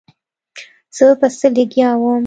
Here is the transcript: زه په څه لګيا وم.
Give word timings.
زه 0.95 1.05
په 1.19 1.27
څه 1.37 1.47
لګيا 1.55 1.89
وم. 2.01 2.19